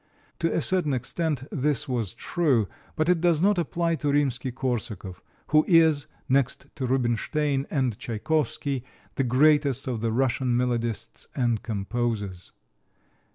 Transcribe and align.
To 0.39 0.51
a 0.51 0.63
certain 0.63 0.95
extent 0.95 1.43
this 1.51 1.87
was 1.87 2.15
true, 2.15 2.67
but 2.95 3.07
it 3.07 3.21
does 3.21 3.39
not 3.39 3.59
apply 3.59 3.93
to 3.97 4.11
Rimsky 4.11 4.49
Korsakov, 4.51 5.21
who 5.49 5.63
is, 5.67 6.07
next 6.27 6.65
to 6.73 6.87
Rubinstein 6.87 7.67
and 7.69 7.95
Tchaikovsky, 7.99 8.83
the 9.13 9.23
greatest 9.23 9.85
of 9.87 10.01
the 10.01 10.11
Russian 10.11 10.57
melodists 10.57 11.27
and 11.35 11.61
composers. 11.61 12.51